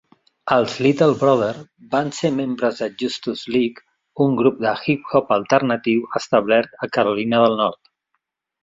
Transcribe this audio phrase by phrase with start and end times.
[0.53, 1.49] Els Little Brother
[1.91, 3.85] van ser membres de Justus League,
[4.27, 7.97] un grup de hip-hop alternatiu establert a Carolina del Nord.